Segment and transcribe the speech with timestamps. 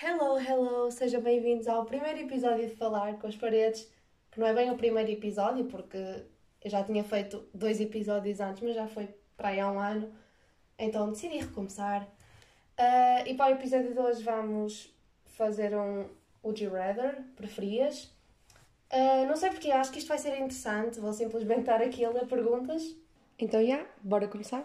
[0.00, 0.92] Hello, hello!
[0.92, 3.90] Sejam bem-vindos ao primeiro episódio de Falar com as Paredes,
[4.30, 5.96] que não é bem o primeiro episódio, porque
[6.64, 10.14] eu já tinha feito dois episódios antes, mas já foi para aí há um ano,
[10.78, 12.04] então decidi recomeçar.
[12.78, 16.06] Uh, e para o episódio de hoje vamos fazer um
[16.44, 18.04] Would You Rather, preferias?
[18.92, 22.10] Uh, não sei porque, acho que isto vai ser interessante, vou simplesmente estar aqui a
[22.10, 22.84] ler perguntas.
[23.36, 24.64] Então, já, yeah, bora começar?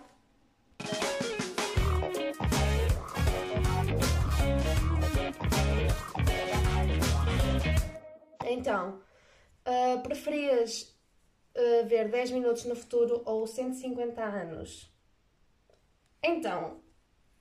[8.53, 9.01] Então,
[9.67, 10.95] uh, preferias
[11.55, 14.91] uh, ver 10 minutos no futuro ou 150 anos?
[16.21, 16.81] Então,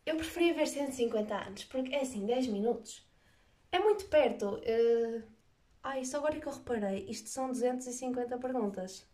[0.06, 3.06] eu preferia ver 150 anos, porque é assim, 10 minutos.
[3.70, 4.56] É muito perto.
[4.56, 5.22] Uh...
[5.82, 9.04] Ai, só agora que eu reparei, isto são 250 perguntas.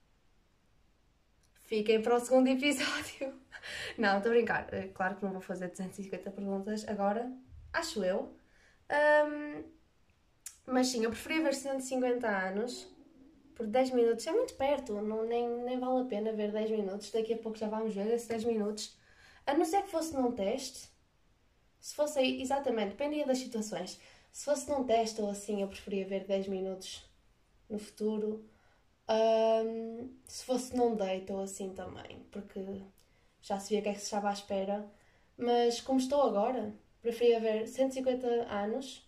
[1.63, 3.35] Fiquem para o segundo episódio.
[3.99, 4.67] Não, estou a brincar.
[4.95, 7.31] Claro que não vou fazer 250 perguntas agora,
[7.73, 8.35] acho eu.
[8.91, 9.78] Um,
[10.71, 12.87] mas sim, eu preferia ver 150 anos
[13.55, 14.27] por 10 minutos.
[14.27, 17.11] É muito perto, não, nem, nem vale a pena ver 10 minutos.
[17.11, 18.97] Daqui a pouco já vamos ver esses 10 minutos.
[19.47, 20.89] A não ser que fosse num teste.
[21.81, 24.01] Se fosse exatamente, dependia das situações.
[24.31, 27.05] Se fosse num teste ou assim, eu preferia ver 10 minutos
[27.69, 28.45] no futuro.
[29.09, 32.83] Um, se fosse num date ou assim também, porque
[33.41, 34.87] já se via o que é que se estava à espera.
[35.37, 39.08] Mas como estou agora, preferia ver 150 anos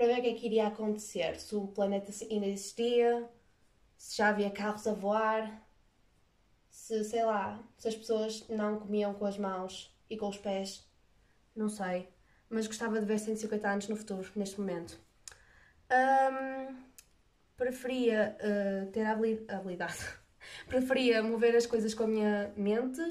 [0.00, 3.28] para ver o que é que iria acontecer, se o planeta ainda existia,
[3.98, 5.68] se já havia carros a voar,
[6.70, 10.88] se, sei lá, se as pessoas não comiam com as mãos e com os pés,
[11.54, 12.08] não sei.
[12.48, 14.98] Mas gostava de ver 150 anos no futuro, neste momento.
[15.92, 16.82] Um,
[17.58, 19.98] preferia uh, ter a habilidade.
[20.66, 23.02] preferia mover as coisas com a minha mente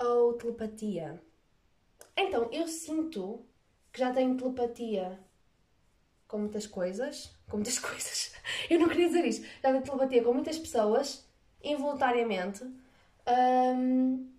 [0.00, 1.22] ou telepatia?
[2.16, 3.46] Então, eu sinto
[3.92, 5.27] que já tenho telepatia
[6.28, 7.34] com muitas coisas.
[7.48, 8.32] Com muitas coisas.
[8.70, 9.46] Eu não queria dizer isto.
[9.62, 11.26] Já de telepatia com muitas pessoas,
[11.64, 12.64] involuntariamente.
[13.26, 14.30] Um,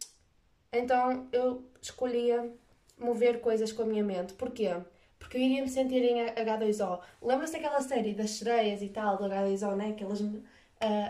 [0.71, 2.49] então eu escolhia
[2.97, 4.33] mover coisas com a minha mente.
[4.33, 4.69] Porquê?
[5.17, 7.01] Porque eu iria me sentir em H2O.
[7.21, 9.89] Lembra-se daquela série das sereias e tal, do H2O, né?
[9.89, 10.21] Aquelas.
[10.21, 10.39] Uh,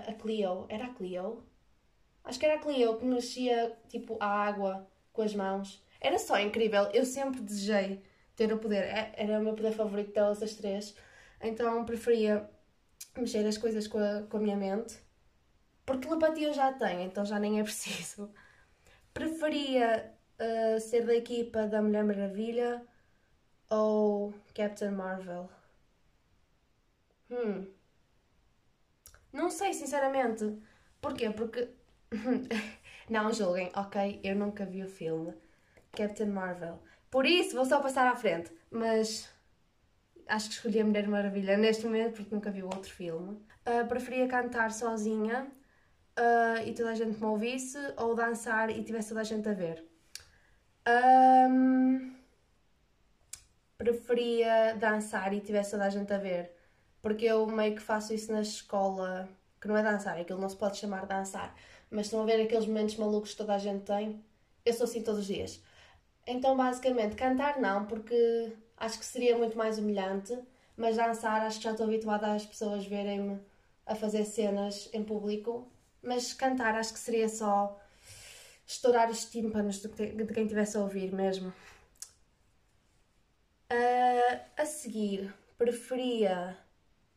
[0.07, 0.65] a Cleo.
[0.69, 1.43] Era a Cleo?
[2.23, 5.83] Acho que era a Cleo que mexia tipo a água com as mãos.
[6.01, 6.83] Era só incrível.
[6.93, 8.01] Eu sempre desejei
[8.39, 8.85] ter o poder.
[8.85, 10.95] É, era o meu poder favorito delas, as três.
[11.41, 12.49] Então preferia
[13.17, 14.97] mexer as coisas com a, com a minha mente.
[15.85, 18.31] Porque telepatia eu já tenho, então já nem é preciso.
[19.13, 22.85] Preferia uh, ser da equipa da Mulher Maravilha
[23.69, 25.49] ou Captain Marvel?
[27.29, 27.67] Hum.
[29.33, 30.57] Não sei, sinceramente.
[31.01, 31.29] Porquê?
[31.31, 31.69] Porque.
[33.09, 34.19] não julguem, ok?
[34.23, 35.33] Eu nunca vi o filme
[35.91, 36.79] Captain Marvel.
[37.09, 38.51] Por isso, vou só passar à frente.
[38.71, 39.29] Mas
[40.27, 43.41] acho que escolhi a Mulher Maravilha neste momento porque nunca vi outro filme.
[43.65, 45.47] Uh, preferia cantar sozinha
[46.17, 49.53] uh, e toda a gente me ouvisse ou dançar e tivesse toda a gente a
[49.53, 49.83] ver.
[50.87, 52.15] Um,
[53.77, 56.59] preferia dançar e tivesse toda a gente a ver
[57.01, 59.29] porque eu meio que faço isso na escola
[59.61, 61.53] que não é dançar, aquilo não se pode chamar dançar,
[61.89, 64.23] mas estão a ver aqueles momentos malucos que toda a gente tem.
[64.65, 65.61] Eu sou assim todos os dias.
[66.31, 70.37] Então, basicamente, cantar não, porque acho que seria muito mais humilhante,
[70.77, 73.39] mas dançar acho que já estou habituada às pessoas verem-me
[73.83, 75.67] a fazer cenas em público,
[76.03, 77.81] mas cantar acho que seria só
[78.63, 81.51] estourar os tímpanos de quem estivesse a ouvir mesmo.
[83.71, 86.55] Uh, a seguir, preferia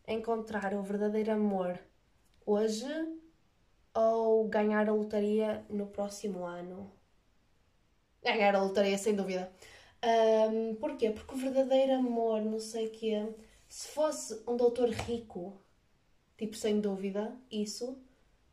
[0.08, 1.78] encontrar o verdadeiro amor
[2.46, 2.88] hoje
[3.94, 7.01] ou ganhar a lotaria no próximo ano?
[8.22, 9.52] Ganhar a lotaria, sem dúvida.
[10.04, 11.10] Um, porquê?
[11.10, 13.34] Porque o verdadeiro amor, não sei o quê,
[13.68, 15.60] se fosse um doutor rico,
[16.36, 17.98] tipo, sem dúvida, isso,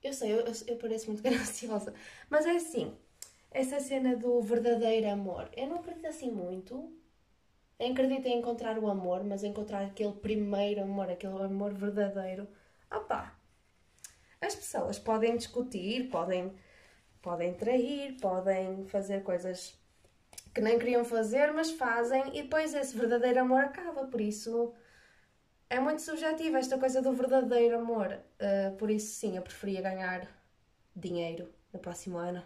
[0.03, 1.93] eu sei, eu, eu pareço muito graciosa,
[2.29, 2.95] mas é assim,
[3.51, 6.93] essa cena do verdadeiro amor, eu não acredito assim muito.
[7.79, 12.47] Eu acredito em encontrar o amor, mas encontrar aquele primeiro amor, aquele amor verdadeiro.
[12.93, 13.39] Opá!
[14.41, 16.53] As pessoas podem discutir, podem
[17.21, 19.77] podem trair, podem fazer coisas
[20.53, 24.05] que nem queriam fazer, mas fazem e depois esse verdadeiro amor acaba.
[24.05, 24.73] Por isso
[25.69, 28.19] é muito subjetivo esta coisa do verdadeiro amor.
[28.39, 30.27] Uh, por isso, sim, eu preferia ganhar
[30.95, 32.43] dinheiro no próximo ano.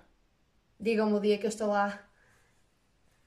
[0.80, 2.06] Digam-me o dia que eu estou lá.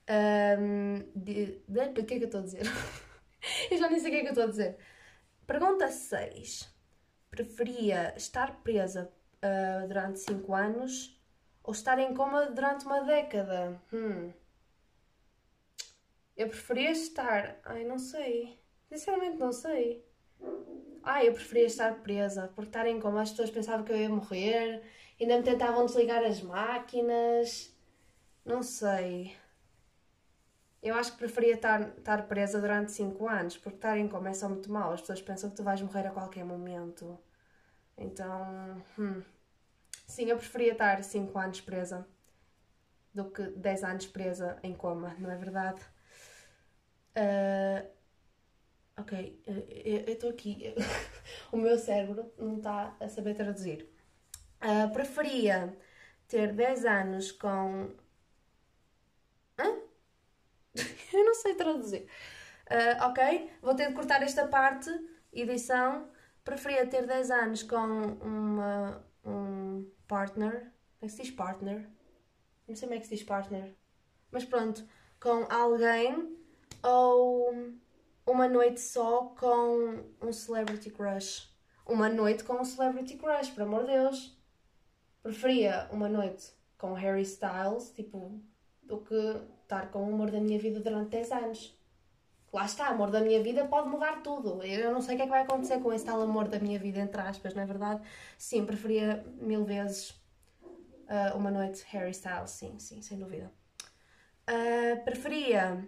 [0.09, 2.63] Um, de, de, o que é que eu estou a dizer?
[3.71, 4.77] eu já nem sei o que é que eu estou a dizer.
[5.47, 6.69] Pergunta 6.
[7.31, 9.11] Preferia estar presa
[9.43, 11.16] uh, durante 5 anos
[11.67, 13.83] ou estar em coma durante uma década.
[13.93, 14.33] Hum.
[16.37, 17.59] Eu preferia estar.
[17.65, 18.59] Ai, não sei.
[18.89, 20.07] Sinceramente, não sei.
[21.03, 24.09] Ai, eu preferia estar presa, porque estar em coma as pessoas pensavam que eu ia
[24.09, 24.83] morrer,
[25.21, 27.75] ainda me tentavam desligar as máquinas.
[28.45, 29.37] Não sei.
[30.81, 34.35] Eu acho que preferia estar, estar presa durante 5 anos, porque estar em coma é
[34.35, 34.93] só muito mal.
[34.93, 37.19] As pessoas pensam que tu vais morrer a qualquer momento.
[37.99, 39.23] Então, hum.
[40.07, 42.07] Sim, eu preferia estar 5 anos presa
[43.15, 45.81] do que 10 anos presa em coma, não é verdade?
[47.17, 47.89] Uh,
[48.99, 50.75] ok, eu estou aqui.
[51.51, 53.89] o meu cérebro não está a saber traduzir.
[54.63, 55.77] Uh, preferia
[56.29, 57.91] ter 10 anos com.
[59.59, 59.65] Hã?
[61.15, 62.07] eu não sei traduzir.
[62.71, 64.91] Uh, ok, vou ter de cortar esta parte,
[65.33, 66.11] edição.
[66.45, 69.05] Preferia ter 10 anos com uma,
[70.07, 70.73] partner.
[70.99, 71.91] Como é que se diz partner?
[72.67, 73.77] Não sei como é que se diz partner.
[74.31, 74.87] Mas pronto,
[75.21, 76.37] com alguém
[76.83, 77.53] ou
[78.27, 81.49] uma noite só com um celebrity crush.
[81.87, 84.37] Uma noite com um celebrity crush, por amor de Deus.
[85.23, 88.41] Preferia uma noite com Harry Styles, tipo,
[88.83, 89.15] do que
[89.63, 91.79] estar com o amor da minha vida durante 10 anos.
[92.53, 94.63] Lá está, amor da minha vida pode mudar tudo.
[94.63, 96.79] Eu não sei o que é que vai acontecer com esse tal amor da minha
[96.79, 98.03] vida, entre aspas, não é verdade?
[98.39, 103.53] Sim, preferia mil vezes uh, uma noite Harry Styles, sim, sim, sem dúvida.
[104.49, 105.87] Uh, preferia.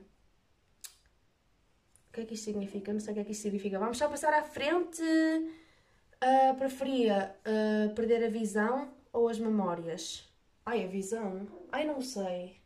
[2.09, 2.93] O que é que isto significa?
[2.93, 3.79] Não sei o que é que isto significa.
[3.79, 5.03] Vamos só passar à frente.
[5.03, 10.29] Uh, preferia uh, perder a visão ou as memórias?
[10.67, 11.47] Ai, a visão?
[11.71, 12.61] Ai, não sei.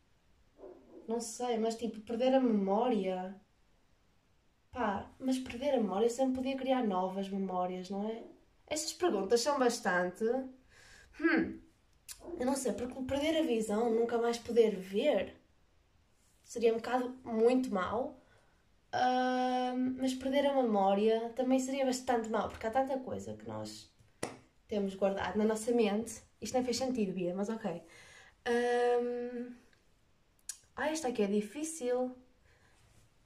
[1.07, 3.35] Não sei, mas tipo, perder a memória.
[4.73, 8.25] Pá, mas perder a memória sempre podia criar novas memórias, não é?
[8.67, 10.25] Estas perguntas são bastante.
[11.21, 11.61] Hum,
[12.39, 15.35] eu não sei, porque perder a visão, nunca mais poder ver,
[16.45, 18.19] seria um bocado muito mau.
[18.95, 23.91] Uh, mas perder a memória também seria bastante mau, porque há tanta coisa que nós
[24.69, 26.23] temos guardado na nossa mente.
[26.41, 27.83] Isto nem fez sentido, Bia, mas ok.
[30.77, 32.15] Ah, esta aqui é difícil.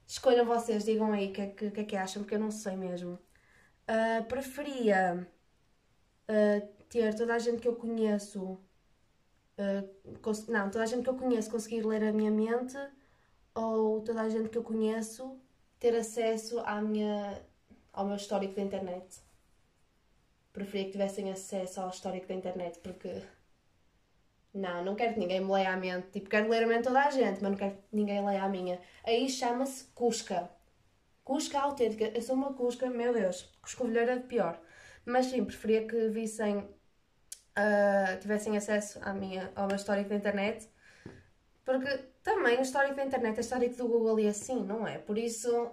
[0.07, 2.49] Escolham vocês, digam aí o que, é que, que, é que acham, porque eu não
[2.49, 3.19] sei mesmo.
[3.89, 5.27] Uh, preferia
[6.29, 8.57] uh, ter toda a gente que eu conheço
[9.57, 12.77] uh, não, toda a gente que eu conheço conseguir ler a minha mente
[13.53, 15.37] ou toda a gente que eu conheço
[15.79, 17.41] ter acesso à minha,
[17.91, 19.21] ao meu histórico da internet.
[20.53, 23.21] Preferia que tivessem acesso ao histórico da internet porque
[24.57, 26.07] não, não quero que ninguém me leia a mente.
[26.11, 28.49] Tipo, quero ler a mente toda a gente, mas não quero que ninguém leia a
[28.49, 28.79] minha.
[29.05, 30.49] Aí chama-se Cusca.
[31.23, 32.05] Cusca autêntica.
[32.05, 34.59] Eu sou uma Cusca, meu Deus, Cuscovilheira de pior.
[35.05, 36.67] Mas sim, preferia que vissem
[37.57, 40.69] uh, tivessem acesso à minha, ao meu histórico da internet.
[41.65, 44.97] Porque também o histórico da internet é histórico do Google e assim, não é?
[44.97, 45.69] Por isso,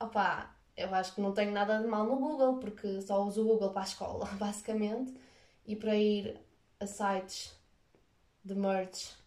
[0.00, 3.44] opá, eu acho que não tenho nada de mal no Google, porque só uso o
[3.44, 5.14] Google para a escola, basicamente,
[5.66, 6.40] e para ir
[6.84, 7.58] a sites
[8.44, 9.24] de merch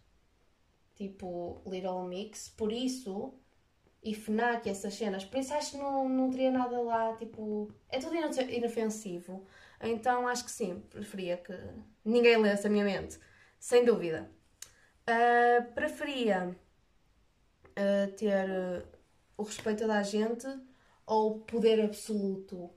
[0.98, 3.32] tipo Little Mix, por isso,
[4.02, 7.98] e FNAC, essas cenas, por isso acho que não, não teria nada lá, tipo, é
[8.00, 9.46] tudo inofensivo.
[9.80, 11.52] Então acho que sim, preferia que
[12.04, 13.18] ninguém lesse a minha mente,
[13.60, 14.28] sem dúvida.
[15.08, 16.56] Uh, preferia
[17.70, 18.86] uh, ter uh,
[19.36, 20.46] o respeito da gente
[21.06, 22.70] ou poder absoluto?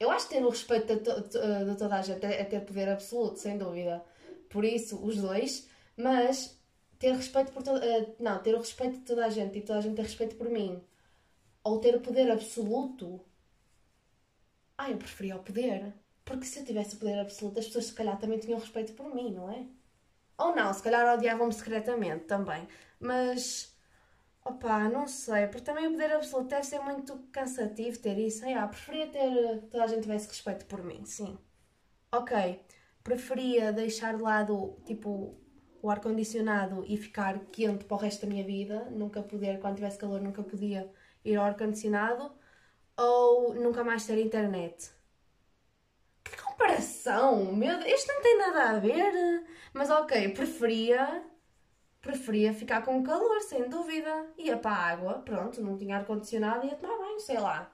[0.00, 2.60] Eu acho que ter o respeito de, to de toda a gente é, é ter
[2.60, 4.04] poder absoluto, sem dúvida.
[4.48, 6.56] Por isso, os dois, mas
[6.98, 7.80] ter respeito por toda.
[8.18, 10.48] não, ter o respeito de toda a gente e toda a gente ter respeito por
[10.48, 10.82] mim.
[11.64, 13.20] Ou ter o poder absoluto
[14.78, 15.92] ah, eu preferia o poder.
[16.24, 19.12] Porque se eu tivesse o poder absoluto, as pessoas se calhar também tinham respeito por
[19.12, 19.66] mim, não é?
[20.38, 22.68] Ou não, se calhar odiavam-me secretamente também.
[23.00, 23.76] Mas,
[24.48, 28.44] opá, não sei, porque também o poder absoluto deve ser muito cansativo ter isso.
[28.46, 31.38] Ah, preferia ter, toda a gente tivesse respeito por mim, sim.
[32.12, 32.60] Ok,
[33.04, 35.38] preferia deixar de lado, tipo,
[35.82, 38.88] o ar-condicionado e ficar quente para o resto da minha vida.
[38.90, 40.90] Nunca poder, quando tivesse calor, nunca podia
[41.24, 42.32] ir ao ar-condicionado
[42.96, 44.90] ou nunca mais ter internet.
[46.24, 47.54] Que comparação!
[47.54, 49.44] Meu Deus, isto não tem nada a ver.
[49.72, 51.22] Mas ok, preferia.
[52.00, 54.26] Preferia ficar com calor, sem dúvida.
[54.38, 57.70] Ia para a água, pronto, não tinha ar-condicionado, ia tomar banho, sei lá.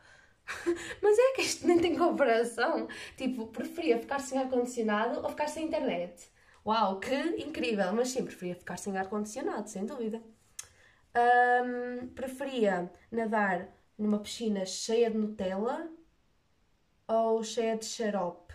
[1.02, 2.88] Mas é que isto nem tem comparação.
[3.16, 6.30] Tipo, preferia ficar sem ar-condicionado ou ficar sem internet.
[6.66, 7.92] Uau, que incrível!
[7.92, 10.22] Mas sim, preferia ficar sem ar-condicionado, sem dúvida.
[11.16, 15.88] Um, preferia nadar numa piscina cheia de Nutella
[17.06, 18.54] ou cheia de xarope?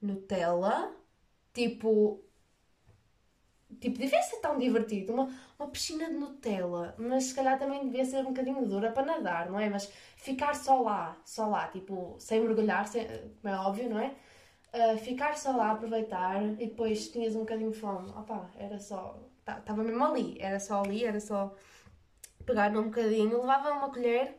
[0.00, 0.96] Nutella,
[1.52, 2.24] tipo
[3.82, 5.12] Tipo, devia ser tão divertido.
[5.12, 9.04] Uma, uma piscina de Nutella, mas se calhar também devia ser um bocadinho dura para
[9.04, 9.68] nadar, não é?
[9.68, 13.04] Mas ficar só lá, só lá, tipo, sem mergulhar, sem,
[13.40, 14.14] como é óbvio, não é?
[14.72, 18.08] Uh, ficar só lá, aproveitar e depois tinhas um bocadinho de fome.
[18.10, 19.18] Opá, era só.
[19.40, 21.52] Estava tá, mesmo ali, era só ali, era só
[22.46, 24.38] pegar num bocadinho, levava uma colher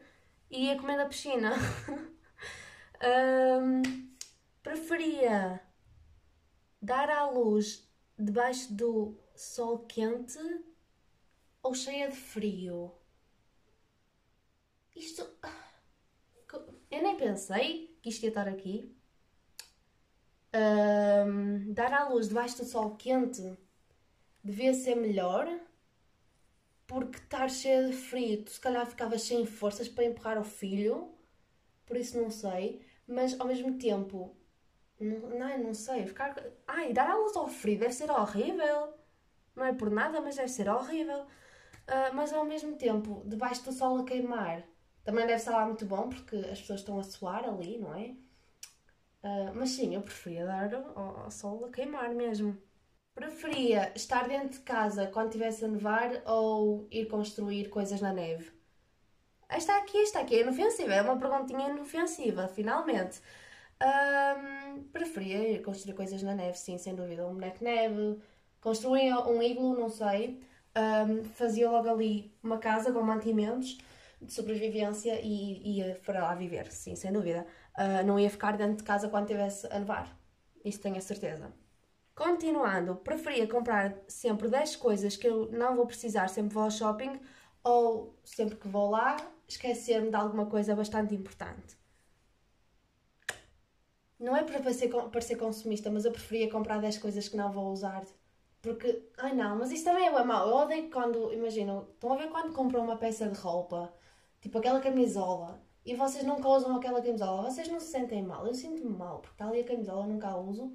[0.50, 1.52] e ia comer na piscina.
[3.04, 3.82] um,
[4.64, 5.62] preferia
[6.82, 7.86] dar à luz
[8.18, 10.40] debaixo do sol quente
[11.62, 12.92] ou cheia de frio?
[14.96, 15.28] Isto.
[16.92, 18.96] Eu nem pensei que isto ia estar aqui.
[20.56, 23.58] Um, dar à luz debaixo do sol quente
[24.44, 25.48] devia ser melhor
[26.86, 31.12] porque estar cheia de frio, tu se calhar ficavas sem forças para empurrar o filho,
[31.86, 34.36] por isso não sei, mas ao mesmo tempo,
[35.00, 36.36] não, não, não sei, ficar.
[36.68, 38.94] Ai, dar à luz ao frio deve ser horrível,
[39.56, 41.22] não é por nada, mas deve ser horrível.
[41.22, 44.64] Uh, mas ao mesmo tempo, debaixo do sol a queimar,
[45.04, 48.16] também deve ser lá muito bom porque as pessoas estão a suar ali, não é?
[49.24, 52.58] Uh, mas sim, eu preferia dar ao, sol a queimar mesmo.
[53.14, 58.52] Preferia estar dentro de casa quando estivesse a nevar ou ir construir coisas na neve?
[59.50, 63.22] Esta aqui, esta aqui é inofensiva, é uma perguntinha inofensiva, finalmente.
[63.82, 67.28] Um, preferia ir construir coisas na neve, sim, sem dúvida.
[67.28, 68.20] Um boneco neve,
[68.64, 70.42] construir um iglo, não sei.
[70.76, 73.78] Um, fazia logo ali uma casa com mantimentos
[74.22, 77.46] de sobrevivência e ia para lá viver, sim, sem dúvida.
[77.78, 80.18] Uh, não ia ficar dentro de casa quando estivesse a nevar.
[80.64, 81.54] Isso tenho a certeza.
[82.16, 87.20] Continuando, preferia comprar sempre 10 coisas que eu não vou precisar sempre vou ao shopping
[87.64, 89.18] ou sempre que vou lá
[89.48, 91.76] esquecer-me de alguma coisa bastante importante.
[94.20, 94.62] Não é para
[95.12, 98.04] parecer consumista, mas eu preferia comprar 10 coisas que não vou usar.
[98.64, 100.48] Porque, ai não, mas isso também é mau.
[100.50, 103.94] Eu odeio quando, imagino, estão a ver quando compram uma peça de roupa,
[104.42, 108.48] tipo aquela camisola, e vocês nunca usam aquela camisola, vocês não se sentem mal.
[108.48, 110.74] Eu sinto-me mal, porque está ali a camisola, eu nunca a uso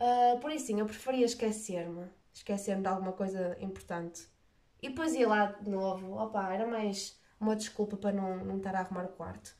[0.00, 4.28] Uh, por isso sim, eu preferia esquecer-me, esquecer-me de alguma coisa importante.
[4.82, 8.74] E depois ia lá de novo, opa, era mais uma desculpa para não, não estar
[8.74, 9.56] a arrumar o quarto.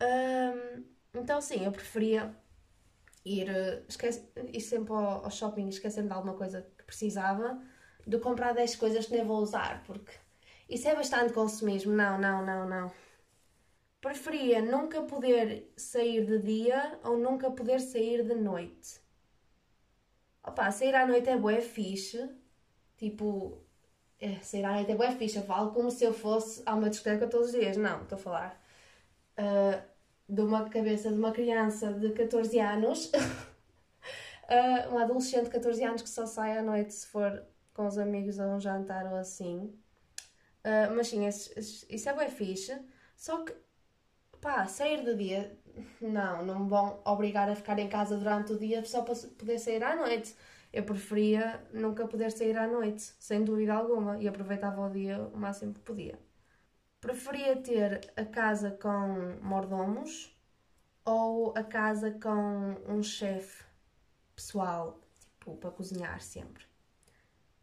[0.00, 0.84] Uh,
[1.14, 2.34] então sim, eu preferia
[3.24, 3.48] ir,
[3.88, 7.60] esquece, ir sempre ao, ao shopping e esquecer-me de alguma coisa que precisava
[8.02, 10.12] que comprar 10 coisas que nem vou usar, porque
[10.68, 11.92] isso é bastante consumismo.
[11.92, 12.92] Não, não, não, não.
[14.00, 19.00] Preferia nunca poder sair de dia ou nunca poder sair de noite.
[20.46, 22.28] Opa, sair à noite é bué fixe.
[22.98, 23.58] Tipo,
[24.20, 25.38] é, sair à noite é bué fixe.
[25.38, 27.76] Eu falo como se eu fosse a uma discoteca todos os dias.
[27.78, 28.62] Não, estou a falar
[29.38, 29.82] uh,
[30.28, 33.10] de uma cabeça de uma criança de 14 anos.
[34.48, 37.98] uh, um adolescente de 14 anos que só sai à noite se for com os
[37.98, 39.74] amigos a um jantar ou assim.
[40.64, 42.78] Uh, mas sim, isso é bué fixe.
[43.16, 43.54] Só que,
[44.40, 45.58] pá, sair de dia
[46.00, 49.58] não, não me vão obrigar a ficar em casa durante o dia só para poder
[49.58, 50.34] sair à noite.
[50.72, 55.36] Eu preferia nunca poder sair à noite, sem dúvida alguma, e aproveitava o dia o
[55.36, 56.18] máximo que podia.
[57.00, 60.34] Preferia ter a casa com mordomos
[61.04, 63.64] ou a casa com um chefe
[64.34, 66.64] pessoal, tipo, para cozinhar sempre.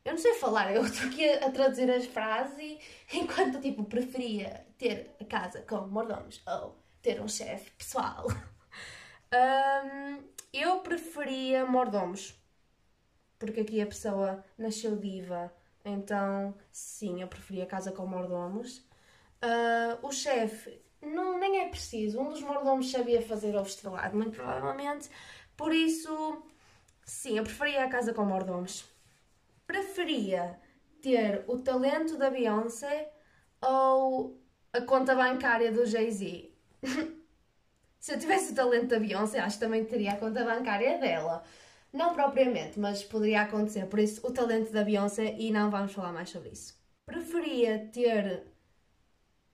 [0.04, 2.80] Eu não sei falar, eu estou aqui a, traduzir as frases
[3.14, 8.26] enquanto, tipo, preferia ter a casa com mordomos ou ter um chefe pessoal.
[9.34, 12.36] Um, eu preferia mordomos,
[13.40, 15.50] porque aqui a pessoa nasceu diva,
[15.86, 18.80] então sim, eu preferia casa com mordomos.
[19.42, 24.36] Uh, o chefe, não, nem é preciso, um dos mordomos sabia fazer ovo estrelado, muito
[24.36, 25.10] provavelmente,
[25.56, 26.44] por isso,
[27.06, 28.86] sim, eu preferia a casa com mordomos.
[29.66, 30.60] Preferia
[31.02, 33.12] ter o talento da Beyoncé
[33.62, 34.40] ou
[34.74, 36.52] a conta bancária do Jay-Z.
[38.00, 41.44] Se eu tivesse o talento da Beyoncé, acho que também teria a conta bancária dela.
[41.94, 43.86] Não propriamente, mas poderia acontecer.
[43.86, 46.80] Por isso, o talento da Beyoncé e não vamos falar mais sobre isso.
[47.06, 48.48] Preferia ter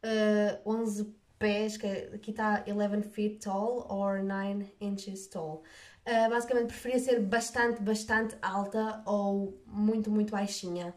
[0.03, 5.63] uh, 11 pés, que aqui está 11 feet tall or 9 inches tall.
[6.07, 10.95] Uh, basicamente, preferia ser bastante, bastante alta ou muito, muito baixinha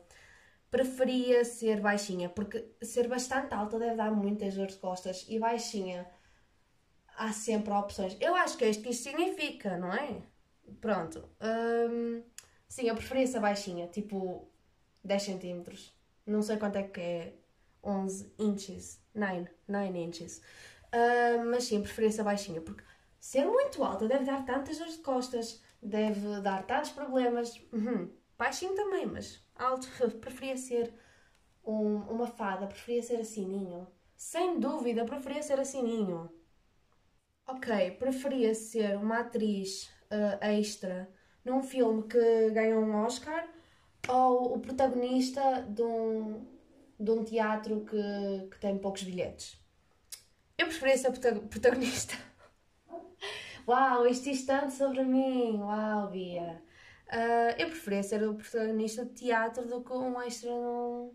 [0.71, 6.07] preferia ser baixinha, porque ser bastante alta deve dar muitas dores de costas e baixinha
[7.17, 8.17] há sempre opções.
[8.21, 10.23] Eu acho que é isto que isto significa, não é?
[10.81, 11.29] Pronto.
[11.91, 12.23] Hum,
[12.69, 14.49] sim, eu preferia ser baixinha, tipo
[15.05, 15.93] 10 centímetros.
[16.25, 17.35] Não sei quanto é que é
[17.83, 19.01] 11 inches.
[19.15, 20.41] 9, 9 inches.
[20.95, 22.85] Hum, mas sim, preferia ser baixinha, porque
[23.21, 27.61] ser muito alta deve dar tantas dores de costas, deve dar tantos problemas.
[27.73, 28.11] Uhum.
[28.39, 29.87] Baixinho também, mas alto,
[30.19, 30.93] preferia ser
[31.63, 33.87] um, uma fada, preferia ser a Sininho.
[34.17, 36.31] Sem dúvida, preferia ser a Sininho.
[37.47, 41.09] Ok, preferia ser uma atriz uh, extra
[41.45, 43.49] num filme que ganhou um Oscar
[44.09, 46.47] ou o protagonista de um,
[46.99, 49.59] de um teatro que, que tem poucos bilhetes?
[50.57, 51.13] Eu preferia ser
[51.49, 52.30] protagonista.
[53.67, 55.59] Uau, isto diz tanto sobre mim!
[55.61, 56.63] Uau, Bia!
[57.09, 61.15] Uh, eu preferia ser o protagonista de teatro do que um extra num,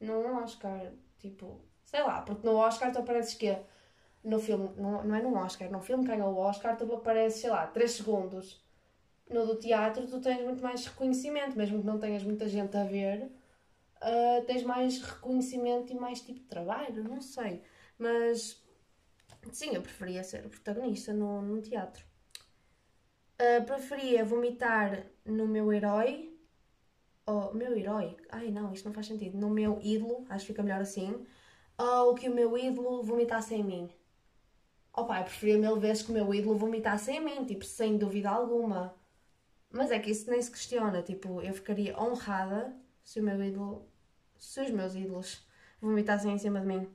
[0.00, 0.92] num Oscar.
[1.18, 3.56] Tipo, sei lá, porque no Oscar tu apareces que
[4.24, 7.40] no filme, não, não é num Oscar, num filme que ganha o Oscar tu apareces,
[7.40, 8.64] sei lá, 3 segundos.
[9.30, 12.84] No do teatro tu tens muito mais reconhecimento, mesmo que não tenhas muita gente a
[12.84, 13.30] ver,
[14.02, 17.62] uh, tens mais reconhecimento e mais tipo de trabalho, não sei.
[17.98, 18.65] Mas
[19.52, 22.04] sim, eu preferia ser protagonista no, no teatro.
[23.40, 26.32] Uh, preferia vomitar no meu herói.
[27.26, 28.16] Ou meu herói?
[28.30, 29.36] Ai não, isto não faz sentido.
[29.36, 31.26] No meu ídolo, acho que fica melhor assim.
[31.76, 33.90] Ou que o meu ídolo vomitasse em mim.
[34.92, 38.30] Opa, eu preferia mil vezes que o meu ídolo vomitasse em mim, tipo, sem dúvida
[38.30, 38.94] alguma.
[39.70, 42.74] Mas é que isso nem se questiona, tipo, eu ficaria honrada
[43.04, 43.86] se o meu ídolo,
[44.38, 45.46] se os meus ídolos
[45.80, 46.88] vomitassem em cima de mim.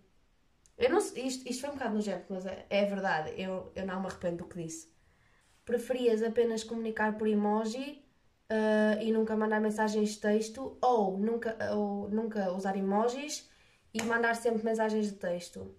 [0.78, 4.00] Eu não, isto, isto foi um bocado nojento, mas é, é verdade, eu, eu não
[4.02, 4.92] me arrependo do que disse.
[5.66, 8.04] Preferias apenas comunicar por emoji
[8.50, 13.50] uh, e nunca mandar mensagens de texto ou nunca, ou nunca usar emojis
[13.94, 15.76] e mandar sempre mensagens de texto?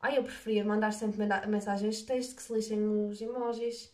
[0.00, 3.90] Ai, eu preferia mandar sempre mensagens de texto que se lixem os emojis.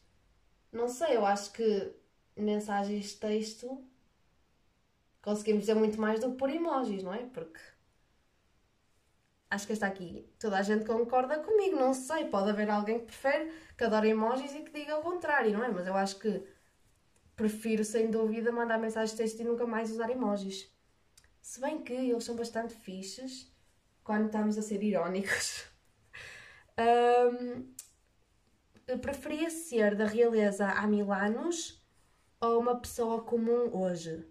[0.72, 1.92] Não sei, eu acho que
[2.36, 3.84] mensagens de texto
[5.22, 7.26] conseguimos dizer muito mais do que por emojis, não é?
[7.26, 7.60] Porque
[9.50, 13.06] acho que esta aqui toda a gente concorda comigo, não sei, pode haver alguém que
[13.06, 15.68] prefere, que adora emojis e que diga o contrário, não é?
[15.68, 16.42] Mas eu acho que
[17.34, 20.72] prefiro sem dúvida mandar mensagens de texto e nunca mais usar emojis.
[21.42, 23.52] Se bem que eles são bastante fixes
[24.04, 25.64] quando estamos a ser irónicos.
[26.80, 27.74] Um,
[29.02, 31.84] preferia ser da realeza há mil anos
[32.40, 34.26] ou uma pessoa comum hoje?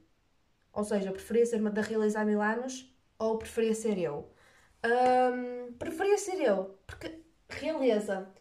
[0.73, 4.33] Ou seja, preferia ser da realeza há mil anos ou preferia ser eu?
[4.83, 8.33] Um, preferia ser eu, porque realeza.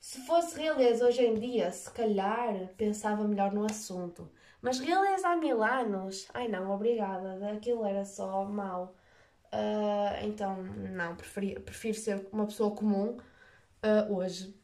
[0.00, 4.30] Se fosse realeza hoje em dia, se calhar pensava melhor no assunto.
[4.60, 6.28] Mas realeza há mil anos?
[6.34, 8.96] Ai não, obrigada, aquilo era só mau.
[9.52, 13.16] Uh, então, não, preferi, prefiro ser uma pessoa comum
[13.84, 14.54] uh, hoje.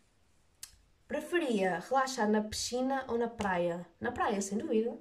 [1.06, 3.86] Preferia relaxar na piscina ou na praia?
[4.00, 4.98] Na praia, sem dúvida.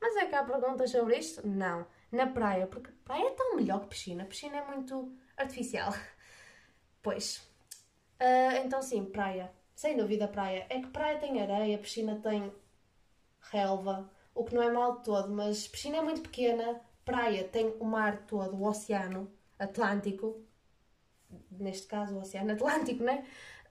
[0.00, 1.46] Mas é que há perguntas sobre isto?
[1.46, 1.86] Não.
[2.12, 4.24] Na praia, porque praia é tão melhor que piscina.
[4.24, 5.92] Piscina é muito artificial.
[7.02, 7.38] Pois.
[8.20, 9.50] Uh, então sim, praia.
[9.74, 10.66] Sem dúvida praia.
[10.70, 12.52] É que praia tem areia, piscina tem
[13.50, 17.84] relva, o que não é mal todo, mas piscina é muito pequena, praia tem o
[17.84, 20.44] mar todo, o oceano Atlântico,
[21.50, 23.24] neste caso o Oceano Atlântico, né?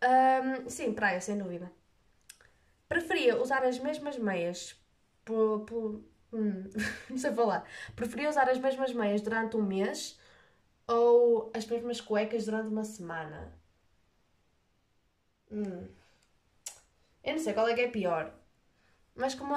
[0.04, 1.72] Um, sim, praia, sem dúvida.
[2.88, 4.76] Preferia usar as mesmas meias
[5.24, 5.62] por.
[5.66, 6.70] por hum,
[7.10, 7.68] não sei falar.
[7.96, 10.20] Preferia usar as mesmas meias durante um mês
[10.88, 13.54] ou as mesmas cuecas durante uma semana?
[15.52, 15.88] Hum.
[17.24, 18.34] Eu não sei qual é que é pior.
[19.16, 19.56] Mas como.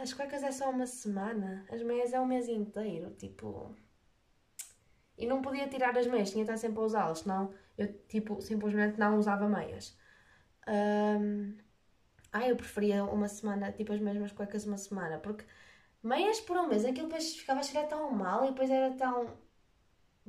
[0.00, 3.74] As cuecas é só uma semana, as meias é um mês inteiro, tipo.
[5.16, 8.40] E não podia tirar as meias, tinha que estar sempre a usá-las, senão eu, tipo,
[8.40, 9.96] simplesmente não usava meias.
[10.68, 11.56] Um...
[12.32, 15.44] Ah, eu preferia uma semana, tipo, as mesmas cuecas uma semana, porque
[16.02, 19.36] meias por um mês, aquilo depois ficava a cheirar tão mal e depois era tão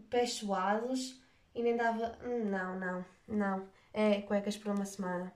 [0.10, 1.22] pés suados
[1.56, 2.18] e nem dava.
[2.22, 3.70] Não, não, não.
[3.94, 5.34] É cuecas por uma semana.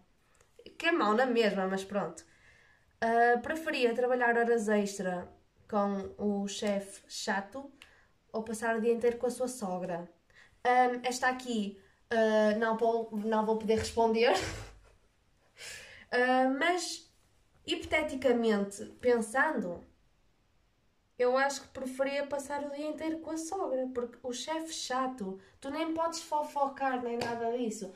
[0.77, 2.25] Que é mau na mesma, mas pronto.
[3.03, 5.31] Uh, preferia trabalhar horas extra
[5.69, 7.71] com o chefe chato
[8.31, 10.09] ou passar o dia inteiro com a sua sogra?
[10.65, 11.79] Um, esta aqui
[12.11, 14.33] uh, não, vou, não vou poder responder,
[16.11, 17.07] uh, mas
[17.65, 19.85] hipoteticamente pensando,
[21.17, 25.39] eu acho que preferia passar o dia inteiro com a sogra, porque o chefe chato,
[25.59, 27.91] tu nem podes fofocar nem nada disso.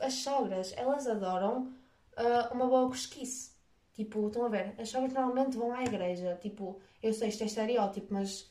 [0.00, 1.72] As sogras, elas adoram
[2.16, 3.52] uh, uma boa cosquice.
[3.92, 4.74] Tipo, estão a ver?
[4.78, 6.38] As sogras normalmente vão à igreja.
[6.40, 8.50] Tipo, eu sei isto é estereótipo, mas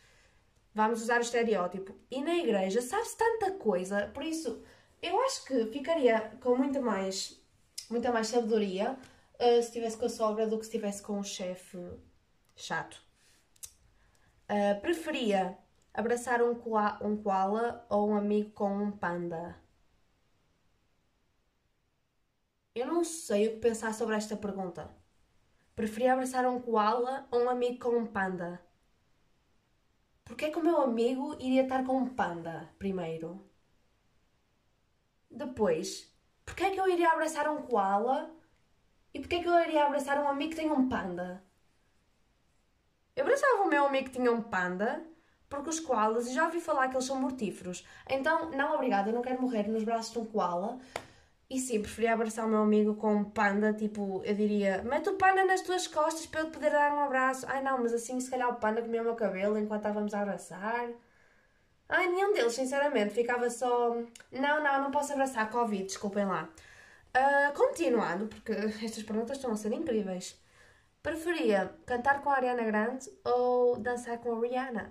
[0.73, 1.95] vamos usar o estereótipo.
[2.11, 4.63] E na igreja sabe-se tanta coisa, por isso
[5.01, 7.41] eu acho que ficaria com muita mais,
[7.89, 8.97] muita mais sabedoria
[9.35, 11.77] uh, se estivesse com a sogra do que se estivesse com o chefe
[12.55, 13.02] chato.
[14.53, 15.57] Uh, preferia
[15.91, 16.51] abraçar um,
[17.01, 19.59] um koala ou um amigo com um panda?
[22.75, 24.95] Eu não sei o que pensar sobre esta pergunta.
[25.75, 28.61] Preferia abraçar um koala ou um amigo com um panda?
[30.23, 33.43] Porquê é que o meu amigo iria estar com um panda, primeiro?
[35.31, 38.31] Depois, porquê é que eu iria abraçar um koala
[39.13, 41.43] e porquê é que eu iria abraçar um amigo que tem um panda?
[43.73, 45.03] Meu amigo tinha um panda
[45.49, 47.83] porque os koalas, já ouvi falar que eles são mortíferos.
[48.07, 50.77] Então, não, obrigada, eu não quero morrer nos braços de um koala.
[51.49, 55.13] E sim, preferia abraçar o meu amigo com um panda, tipo, eu diria, mete o
[55.15, 57.47] panda nas tuas costas para eu te poder dar um abraço.
[57.49, 60.21] Ai não, mas assim se calhar o panda comia o meu cabelo enquanto estávamos a
[60.21, 60.89] abraçar.
[61.89, 63.95] Ai, nenhum deles, sinceramente, ficava só.
[64.31, 66.47] Não, não, não posso abraçar, Covid, desculpem lá.
[67.15, 68.51] Uh, continuando, porque
[68.85, 70.42] estas perguntas estão a ser incríveis.
[71.03, 74.89] Preferia cantar com a Ariana Grande ou dançar com a Rihanna?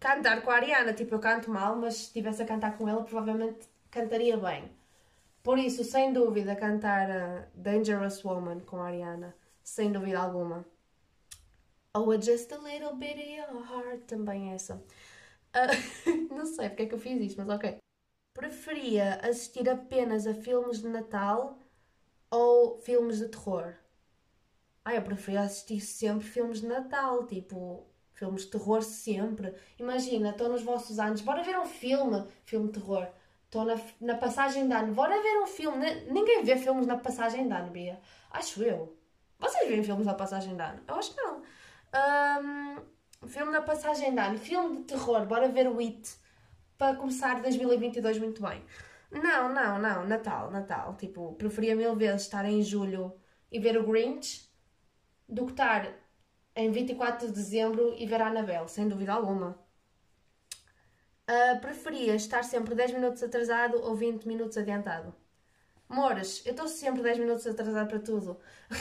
[0.00, 3.04] Cantar com a Ariana, tipo, eu canto mal, mas se estivesse a cantar com ela,
[3.04, 4.68] provavelmente cantaria bem.
[5.40, 9.32] Por isso, sem dúvida, cantar uh, Dangerous Woman com a Ariana.
[9.62, 10.66] Sem dúvida alguma.
[11.94, 14.74] Ou a Just a Little Bit of Your Heart, também essa.
[15.54, 17.78] Uh, não sei porque é que eu fiz isto, mas ok.
[18.34, 21.60] Preferia assistir apenas a filmes de Natal
[22.28, 23.76] ou filmes de terror?
[24.88, 29.54] Ah, eu preferia assistir sempre filmes de Natal, tipo, filmes de terror sempre.
[29.78, 33.06] Imagina, estou nos vossos anos, bora ver um filme, filme de terror.
[33.44, 34.94] Estou na, na passagem de ano.
[34.94, 35.94] Bora ver um filme.
[36.10, 38.00] Ninguém vê filmes na passagem de ano, Bia.
[38.30, 38.96] Acho eu.
[39.38, 40.80] Vocês veem filmes na passagem de ano?
[40.88, 41.42] Eu acho que não.
[42.42, 44.38] Um, filme na passagem de ano.
[44.38, 45.26] Filme de terror.
[45.26, 46.16] Bora ver o It.
[46.78, 48.64] Para começar 2022 muito bem.
[49.10, 50.06] Não, não, não.
[50.06, 50.96] Natal, Natal.
[50.96, 53.14] Tipo, preferia mil vezes estar em julho
[53.52, 54.47] e ver o Grinch
[55.28, 55.92] do que estar
[56.56, 59.58] em 24 de dezembro e ver a Annabelle, sem dúvida alguma.
[61.28, 65.14] Uh, preferia estar sempre 10 minutos atrasado ou 20 minutos adiantado?
[65.88, 68.40] Mores, eu estou sempre 10 minutos atrasado para tudo.
[68.70, 68.76] uh,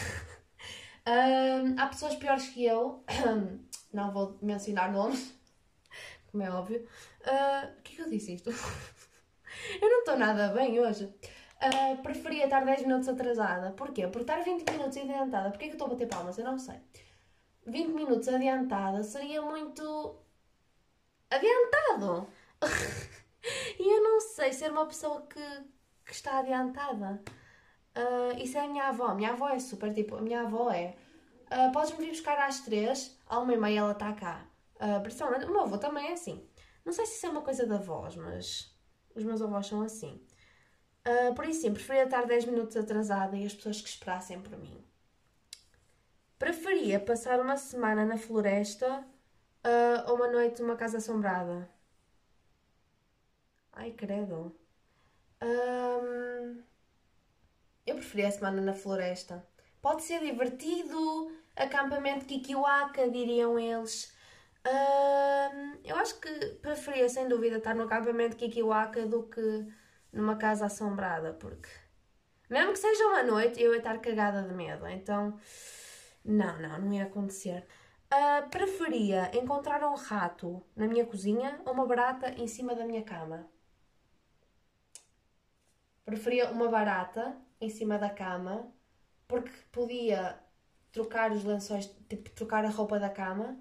[1.77, 3.03] há pessoas piores que eu,
[3.93, 5.33] não vou mencionar nomes,
[6.31, 6.87] como é óbvio.
[7.21, 8.49] Uh, o que é que eu disse isto?
[9.81, 11.13] eu não estou nada bem hoje.
[11.59, 13.71] Uh, preferia estar 10 minutos atrasada.
[13.71, 14.07] Porquê?
[14.07, 15.49] Por estar 20 minutos adiantada.
[15.49, 16.37] Porquê que eu estou a bater palmas?
[16.37, 16.79] Eu não sei.
[17.65, 20.15] 20 minutos adiantada seria muito
[21.29, 22.27] adiantado.
[23.79, 25.63] e eu não sei ser uma pessoa que,
[26.05, 27.21] que está adiantada.
[27.97, 29.13] Uh, isso é a minha avó.
[29.15, 30.15] Minha avó é super tipo.
[30.15, 30.95] A minha avó é.
[31.51, 34.45] Uh, Podes-me vir buscar às três, à uma e meia ela está cá.
[34.75, 36.47] Uh, principalmente, o meu avô também é assim.
[36.85, 38.73] Não sei se isso é uma coisa da voz, mas
[39.15, 40.21] os meus avós são assim.
[41.07, 44.57] Uh, por isso, sim, preferia estar 10 minutos atrasada e as pessoas que esperassem por
[44.57, 44.83] mim.
[46.37, 49.05] Preferia passar uma semana na floresta
[49.65, 51.69] uh, ou uma noite numa casa assombrada?
[53.71, 54.53] Ai, credo.
[55.41, 56.61] Um,
[57.85, 59.47] eu preferia a semana na floresta.
[59.81, 64.13] Pode ser divertido, acampamento Kikiwaka, diriam eles.
[64.65, 66.29] Um, eu acho que
[66.61, 69.65] preferia, sem dúvida, estar no acampamento Kikiwaka do que
[70.17, 71.69] numa casa assombrada, porque
[72.49, 74.87] mesmo que seja uma noite, eu ia estar cagada de medo.
[74.87, 75.37] Então,
[76.23, 77.65] não, não, não ia acontecer.
[78.11, 83.03] Uh, preferia encontrar um rato na minha cozinha ou uma barata em cima da minha
[83.03, 83.47] cama?
[86.05, 88.71] Preferia uma barata em cima da cama
[89.27, 90.39] porque podia
[90.91, 93.59] trocar os lençóis, tipo, trocar a roupa da cama,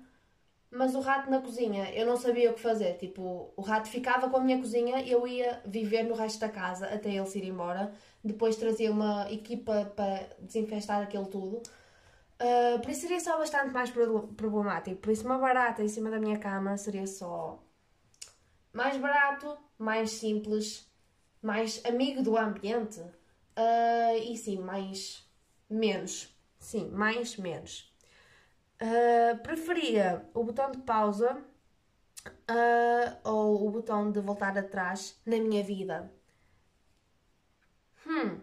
[0.71, 2.95] mas o rato na cozinha eu não sabia o que fazer.
[2.99, 6.87] Tipo, o rato ficava com a minha cozinha eu ia viver no resto da casa
[6.87, 7.93] até ele se ir embora.
[8.23, 11.63] Depois trazia uma equipa para desinfestar aquilo tudo.
[12.39, 14.97] Uh, por isso seria só bastante mais problemático.
[14.97, 17.63] Por isso, uma barata em cima da minha cama seria só
[18.73, 20.87] mais barato, mais simples,
[21.41, 25.27] mais amigo do ambiente uh, e sim, mais
[25.69, 26.35] menos.
[26.59, 27.91] Sim, mais menos.
[28.81, 31.43] Uh, preferia o botão de pausa
[33.25, 36.13] ou o botão de voltar atrás na minha vida.
[38.07, 38.41] Hum,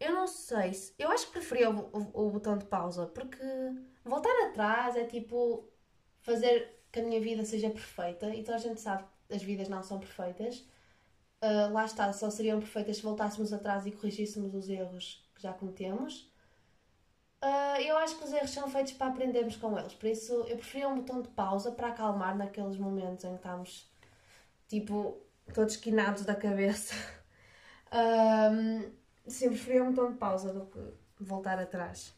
[0.00, 0.94] eu não sei se.
[0.98, 3.42] Eu acho que preferia o, o, o, botão de pausa, porque
[4.04, 5.68] voltar atrás é tipo
[6.20, 9.68] fazer que a minha vida seja perfeita e toda a gente sabe que as vidas
[9.68, 10.66] não são perfeitas.
[11.42, 15.52] Uh, lá está, só seriam perfeitas se voltássemos atrás e corrigíssemos os erros que já
[15.52, 16.27] cometemos.
[17.42, 20.56] Uh, eu acho que os erros são feitos para aprendermos com eles, por isso eu
[20.56, 23.88] preferia um botão de pausa para acalmar naqueles momentos em que estamos
[24.68, 25.18] tipo
[25.54, 26.94] todos quinados da cabeça.
[27.92, 28.90] Uh,
[29.28, 30.80] Sim, preferia um botão de pausa do que
[31.20, 32.14] voltar atrás.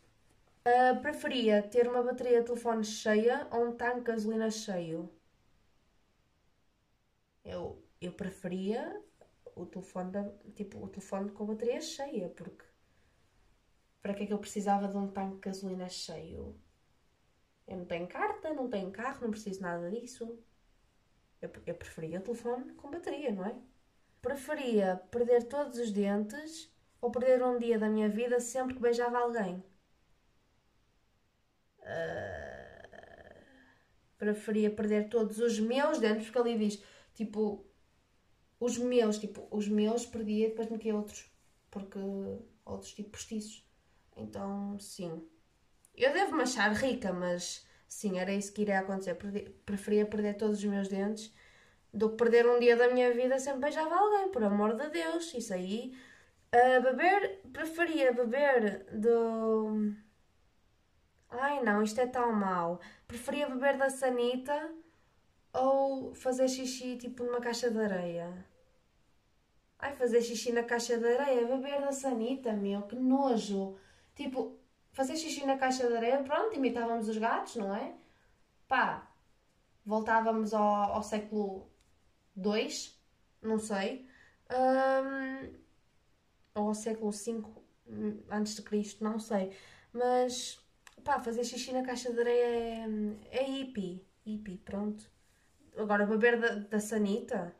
[0.66, 5.10] Uh, preferia ter uma bateria de telefone cheia ou um tanque de gasolina cheio?
[7.44, 8.98] Eu, eu preferia
[9.56, 12.64] o telefone, da, tipo, o telefone com a bateria cheia, porque
[14.02, 16.58] Para que é que eu precisava de um tanque de gasolina cheio?
[17.66, 20.38] Eu não tenho carta, não tenho carro, não preciso nada disso.
[21.40, 23.54] Eu, eu preferia o telefone com bateria, não é?
[24.20, 29.18] Preferia perder todos os dentes ou perder um dia da minha vida sempre que beijava
[29.18, 29.62] alguém.
[31.78, 32.50] Uh,
[34.18, 36.82] preferia perder todos os meus dentes, porque ali diz,
[37.14, 37.64] tipo,
[38.58, 41.30] os meus, tipo, os meus perdia e depois metia outros,
[41.70, 41.98] porque
[42.64, 43.69] outros tipo postiços.
[44.16, 45.22] Então, sim.
[45.94, 49.14] Eu devo-me achar rica, mas sim, era isso que iria acontecer.
[49.64, 51.32] Preferia perder todos os meus dentes
[51.92, 55.32] do que perder um dia da minha vida sempre beijava alguém, por amor de Deus.
[55.34, 55.94] Isso aí.
[56.54, 59.94] Uh, beber, preferia beber do.
[61.30, 62.80] Ai não, isto é tão mau.
[63.06, 64.72] Preferia beber da sanita
[65.52, 68.46] ou fazer xixi tipo numa caixa de areia.
[69.78, 73.76] Ai, fazer xixi na caixa de areia, beber da sanita, meu, que nojo.
[74.20, 74.58] Tipo,
[74.92, 77.94] fazer xixi na caixa de areia, pronto, imitávamos os gatos, não é?
[78.68, 79.10] Pá,
[79.82, 81.70] voltávamos ao, ao século
[82.36, 82.68] II,
[83.40, 84.06] não sei.
[84.50, 85.54] Um,
[86.54, 87.42] ou ao século V
[87.88, 89.56] hum, antes de Cristo, não sei.
[89.90, 90.60] Mas,
[91.02, 92.84] pá, fazer xixi na caixa de areia
[93.30, 94.06] é, é hippie.
[94.26, 95.10] Hippie, pronto.
[95.78, 97.56] Agora, beber da, da sanita,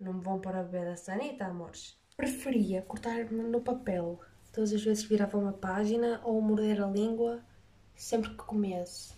[0.00, 2.00] não me vão para beber da sanita, amores.
[2.16, 4.18] Preferia cortar no papel
[4.54, 7.44] Todas as vezes virava uma página ou morder a língua
[7.96, 9.12] sempre que comesse.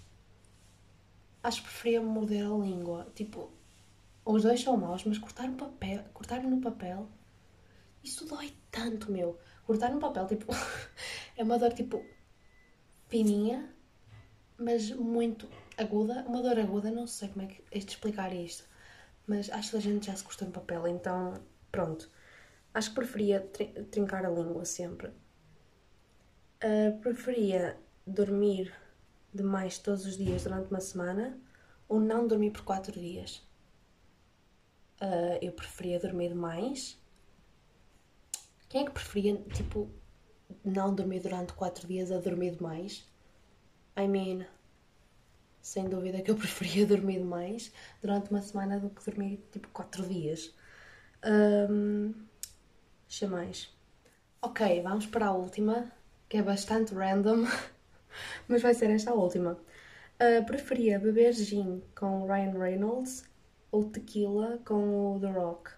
[1.42, 3.06] Acho que preferia morder a língua.
[3.14, 3.50] Tipo,
[4.24, 7.06] os dois são maus, mas cortar no papel, cortar no papel,
[8.02, 9.38] isso dói tanto, meu.
[9.66, 10.46] Cortar no papel, tipo,
[11.36, 12.02] é uma dor tipo
[13.08, 13.70] fininha,
[14.56, 15.46] mas muito
[15.76, 16.24] aguda.
[16.26, 18.64] Uma dor aguda, não sei como é que é de explicar isto.
[19.26, 21.34] Mas acho que a gente já se corta no papel, então
[21.70, 22.10] pronto.
[22.72, 23.40] Acho que preferia
[23.90, 25.12] trincar a língua sempre.
[26.64, 28.72] Uh, preferia dormir
[29.32, 31.38] demais todos os dias durante uma semana
[31.86, 33.46] ou não dormir por quatro dias?
[35.00, 36.98] Uh, eu preferia dormir demais.
[38.70, 39.90] Quem é que preferia, tipo,
[40.64, 43.06] não dormir durante quatro dias a dormir demais?
[43.94, 44.46] I mean,
[45.60, 50.08] sem dúvida que eu preferia dormir demais durante uma semana do que dormir, tipo, quatro
[50.08, 50.54] dias.
[51.22, 52.14] Um,
[53.06, 53.68] deixa mais.
[54.40, 55.92] Ok, vamos para a última
[56.28, 57.46] que é bastante random,
[58.48, 59.58] mas vai ser esta a última.
[60.20, 63.24] Uh, preferia beber gin com Ryan Reynolds
[63.70, 65.70] ou tequila com o The Rock?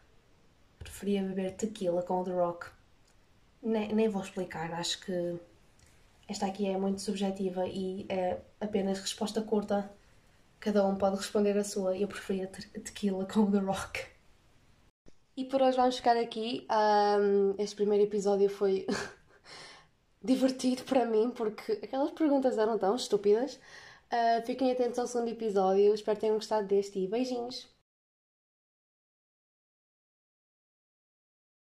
[0.79, 2.67] Preferia beber tequila com o The Rock.
[3.63, 5.41] Nem, nem vou explicar, acho que
[6.29, 9.91] esta aqui é muito subjetiva e é apenas resposta curta.
[10.61, 11.97] Cada um pode responder a sua.
[11.97, 14.07] Eu preferia tequila com o The Rock.
[15.37, 16.67] E por hoje vamos ficar aqui.
[16.71, 18.87] Um, este primeiro episódio foi
[20.22, 23.57] divertido para mim, porque aquelas perguntas eram tão estúpidas.
[24.12, 27.78] Uh, fiquem atentos ao segundo episódio, espero que tenham gostado deste e beijinhos!